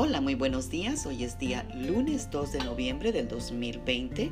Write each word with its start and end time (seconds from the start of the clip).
Hola, 0.00 0.20
muy 0.20 0.36
buenos 0.36 0.70
días. 0.70 1.06
Hoy 1.06 1.24
es 1.24 1.40
día 1.40 1.64
lunes 1.74 2.30
2 2.30 2.52
de 2.52 2.60
noviembre 2.60 3.10
del 3.10 3.26
2020. 3.26 4.30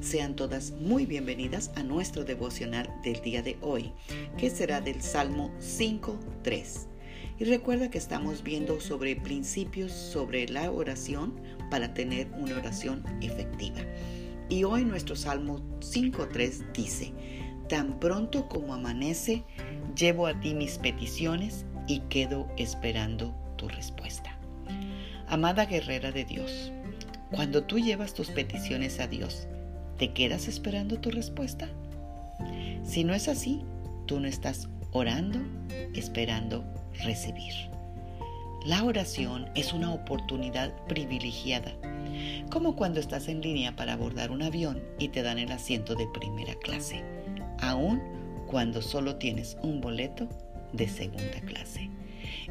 Sean 0.00 0.34
todas 0.34 0.70
muy 0.70 1.04
bienvenidas 1.04 1.70
a 1.76 1.82
nuestro 1.82 2.24
devocional 2.24 2.88
del 3.04 3.20
día 3.20 3.42
de 3.42 3.58
hoy, 3.60 3.92
que 4.38 4.48
será 4.48 4.80
del 4.80 5.02
Salmo 5.02 5.50
5.3. 5.58 6.86
Y 7.38 7.44
recuerda 7.44 7.90
que 7.90 7.98
estamos 7.98 8.42
viendo 8.42 8.80
sobre 8.80 9.14
principios 9.14 9.92
sobre 9.92 10.48
la 10.48 10.70
oración 10.70 11.38
para 11.70 11.92
tener 11.92 12.30
una 12.38 12.56
oración 12.56 13.04
efectiva. 13.20 13.82
Y 14.48 14.64
hoy 14.64 14.82
nuestro 14.82 15.14
Salmo 15.14 15.58
5.3 15.80 16.72
dice, 16.72 17.12
Tan 17.68 18.00
pronto 18.00 18.48
como 18.48 18.72
amanece, 18.72 19.44
llevo 19.94 20.26
a 20.26 20.40
ti 20.40 20.54
mis 20.54 20.78
peticiones 20.78 21.66
y 21.86 22.00
quedo 22.08 22.48
esperando 22.56 23.34
tu 23.58 23.68
respuesta. 23.68 24.41
Amada 25.32 25.64
guerrera 25.64 26.12
de 26.12 26.26
Dios, 26.26 26.70
cuando 27.30 27.64
tú 27.64 27.78
llevas 27.78 28.12
tus 28.12 28.28
peticiones 28.28 29.00
a 29.00 29.06
Dios, 29.06 29.48
¿te 29.96 30.12
quedas 30.12 30.46
esperando 30.46 31.00
tu 31.00 31.10
respuesta? 31.10 31.70
Si 32.84 33.02
no 33.02 33.14
es 33.14 33.28
así, 33.28 33.62
tú 34.04 34.20
no 34.20 34.28
estás 34.28 34.68
orando, 34.90 35.38
esperando 35.94 36.62
recibir. 37.02 37.54
La 38.66 38.84
oración 38.84 39.48
es 39.54 39.72
una 39.72 39.94
oportunidad 39.94 40.70
privilegiada, 40.86 41.72
como 42.50 42.76
cuando 42.76 43.00
estás 43.00 43.26
en 43.28 43.40
línea 43.40 43.74
para 43.74 43.94
abordar 43.94 44.32
un 44.32 44.42
avión 44.42 44.82
y 44.98 45.08
te 45.08 45.22
dan 45.22 45.38
el 45.38 45.50
asiento 45.50 45.94
de 45.94 46.08
primera 46.08 46.56
clase, 46.56 47.02
aun 47.58 48.02
cuando 48.48 48.82
solo 48.82 49.16
tienes 49.16 49.56
un 49.62 49.80
boleto 49.80 50.28
de 50.74 50.90
segunda 50.90 51.40
clase. 51.46 51.88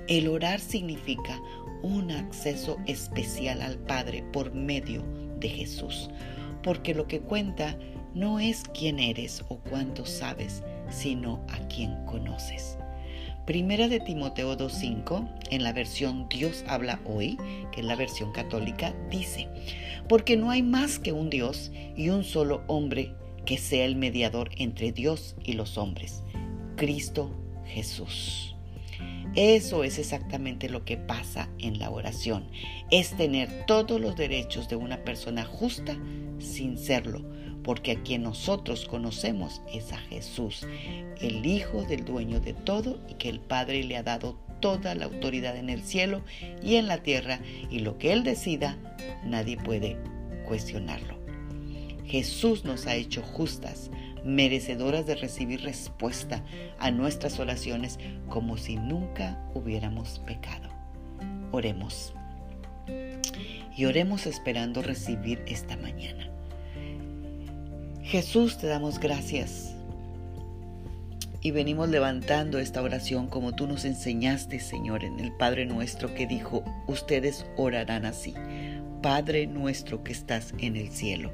El 0.07 0.27
orar 0.27 0.59
significa 0.59 1.40
un 1.84 2.12
acceso 2.12 2.77
especial 2.85 3.62
al 3.62 3.77
Padre 3.77 4.24
por 4.32 4.54
medio 4.54 5.04
de 5.40 5.49
Jesús, 5.49 6.10
porque 6.63 6.93
lo 6.93 7.07
que 7.07 7.20
cuenta 7.20 7.77
no 8.13 8.40
es 8.40 8.63
quién 8.77 8.99
eres 8.99 9.43
o 9.49 9.57
cuánto 9.57 10.05
sabes, 10.05 10.63
sino 10.90 11.43
a 11.49 11.57
quién 11.68 12.05
conoces. 12.05 12.77
Primera 13.46 13.87
de 13.87 13.99
Timoteo 13.99 14.55
2.5, 14.55 15.27
en 15.49 15.63
la 15.63 15.74
versión 15.74 16.29
Dios 16.29 16.63
habla 16.68 16.99
hoy, 17.05 17.37
que 17.71 17.82
es 17.82 17.85
la 17.85 17.96
versión 17.96 18.32
católica, 18.32 18.93
dice, 19.09 19.48
porque 20.07 20.37
no 20.37 20.52
hay 20.52 20.62
más 20.62 20.99
que 20.99 21.12
un 21.12 21.29
Dios 21.29 21.71
y 21.96 22.09
un 22.09 22.24
solo 22.24 22.63
hombre 22.68 23.15
que 23.46 23.57
sea 23.57 23.85
el 23.85 23.96
mediador 23.96 24.52
entre 24.57 24.91
Dios 24.91 25.35
y 25.43 25.54
los 25.54 25.77
hombres, 25.77 26.24
Cristo 26.76 27.32
Jesús. 27.65 28.55
Eso 29.35 29.85
es 29.85 29.98
exactamente 29.98 30.68
lo 30.68 30.84
que 30.84 30.98
pasa 30.98 31.49
en 31.57 31.79
la 31.79 31.90
oración. 31.90 32.49
Es 32.90 33.15
tener 33.15 33.65
todos 33.65 34.01
los 34.01 34.18
derechos 34.18 34.68
de 34.68 34.76
una 34.76 35.04
persona 35.05 35.46
justa 35.46 35.98
sin 36.40 36.77
serlo, 36.77 37.24
porque 37.63 37.91
a 37.91 38.04
quien 38.04 38.24
nosotros 38.24 38.85
conocemos 38.85 39.62
es 39.74 39.93
a 39.93 39.98
Jesús, 39.98 40.68
el 41.21 41.46
Hijo 41.46 41.84
del 41.84 42.04
dueño 42.04 42.41
de 42.41 42.54
todo 42.54 42.99
y 43.07 43.13
que 43.13 43.29
el 43.29 43.40
Padre 43.40 43.84
le 43.84 43.96
ha 43.96 44.04
dado 44.04 44.37
toda 44.59 44.96
la 44.96 45.05
autoridad 45.05 45.55
en 45.55 45.70
el 45.70 45.82
cielo 45.82 46.21
y 46.62 46.76
en 46.76 46.87
la 46.87 47.02
tierra, 47.02 47.40
y 47.70 47.79
lo 47.79 47.98
que 47.98 48.12
Él 48.12 48.24
decida, 48.24 48.77
nadie 49.24 49.57
puede 49.57 49.98
cuestionarlo. 50.46 51.20
Jesús 52.05 52.65
nos 52.65 52.87
ha 52.87 52.96
hecho 52.96 53.21
justas, 53.21 53.90
merecedoras 54.24 55.05
de 55.05 55.16
recibir 55.16 55.62
respuesta 55.62 56.44
a 56.80 56.91
nuestras 56.91 57.40
oraciones 57.40 58.00
como 58.30 58.58
si 58.58 58.76
nunca 58.76 59.40
hubiéramos 59.54 60.20
pecado. 60.20 60.70
Oremos. 61.52 62.14
Y 63.76 63.86
oremos 63.86 64.25
esperando 64.25 64.81
recibir 64.81 65.44
esta 65.48 65.78
mañana. 65.78 66.30
Jesús, 68.04 68.58
te 68.58 68.68
damos 68.68 69.00
gracias. 69.00 69.76
Y 71.44 71.52
venimos 71.52 71.90
levantando 71.90 72.60
esta 72.60 72.81
oración 72.81 73.28
como 73.28 73.56
tú 73.56 73.66
nos 73.66 73.86
enseñaste, 73.86 74.60
Señor, 74.60 75.04
en 75.04 75.20
el 75.20 75.31
Padre 75.31 75.66
nuestro 75.66 76.14
que 76.14 76.28
dijo, 76.28 76.64
ustedes 76.88 77.46
orarán 77.58 78.06
así. 78.06 78.36
Padre 79.01 79.47
nuestro 79.47 80.03
que 80.03 80.12
estás 80.12 80.53
en 80.59 80.75
el 80.75 80.89
cielo. 80.89 81.31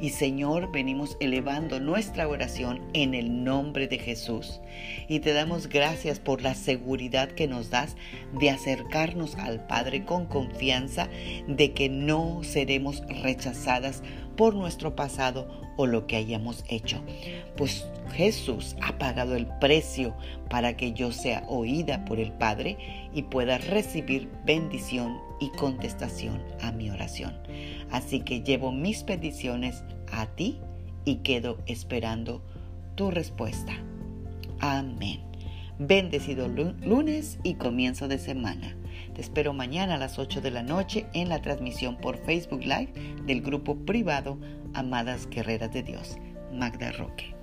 Y 0.00 0.10
Señor, 0.10 0.70
venimos 0.70 1.16
elevando 1.20 1.80
nuestra 1.80 2.28
oración 2.28 2.80
en 2.92 3.14
el 3.14 3.44
nombre 3.44 3.88
de 3.88 3.98
Jesús. 3.98 4.60
Y 5.08 5.20
te 5.20 5.32
damos 5.32 5.68
gracias 5.68 6.20
por 6.20 6.42
la 6.42 6.54
seguridad 6.54 7.28
que 7.28 7.48
nos 7.48 7.70
das 7.70 7.96
de 8.38 8.50
acercarnos 8.50 9.34
al 9.36 9.66
Padre 9.66 10.04
con 10.04 10.26
confianza 10.26 11.08
de 11.48 11.72
que 11.72 11.88
no 11.88 12.42
seremos 12.42 13.02
rechazadas 13.22 14.02
por 14.36 14.54
nuestro 14.54 14.94
pasado 14.94 15.48
o 15.76 15.86
lo 15.86 16.06
que 16.06 16.16
hayamos 16.16 16.64
hecho. 16.68 17.02
Pues 17.56 17.86
Jesús 18.12 18.76
ha 18.82 18.98
pagado 18.98 19.36
el 19.36 19.46
precio 19.60 20.14
para 20.48 20.76
que 20.76 20.92
yo 20.92 21.12
sea 21.12 21.44
oída 21.48 22.04
por 22.04 22.18
el 22.18 22.32
Padre 22.32 22.78
y 23.12 23.22
pueda 23.22 23.58
recibir 23.58 24.28
bendición 24.44 25.18
y 25.40 25.50
contestación 25.50 26.42
a 26.60 26.72
mi 26.72 26.90
oración. 26.90 27.34
Así 27.90 28.20
que 28.20 28.42
llevo 28.42 28.72
mis 28.72 29.02
peticiones 29.02 29.82
a 30.12 30.26
ti 30.26 30.58
y 31.04 31.16
quedo 31.16 31.58
esperando 31.66 32.42
tu 32.94 33.10
respuesta. 33.10 33.72
Amén. 34.60 35.20
Bendecido 35.78 36.48
lunes 36.48 37.38
y 37.42 37.54
comienzo 37.54 38.08
de 38.08 38.18
semana. 38.18 38.76
Te 39.14 39.20
espero 39.20 39.52
mañana 39.52 39.94
a 39.94 39.98
las 39.98 40.18
8 40.18 40.40
de 40.40 40.50
la 40.50 40.62
noche 40.62 41.06
en 41.14 41.28
la 41.28 41.40
transmisión 41.42 41.96
por 41.96 42.18
Facebook 42.18 42.62
Live 42.62 42.92
del 43.24 43.42
grupo 43.42 43.76
privado 43.76 44.38
Amadas 44.74 45.28
Guerreras 45.28 45.72
de 45.72 45.82
Dios, 45.82 46.16
Magda 46.52 46.92
Roque. 46.92 47.35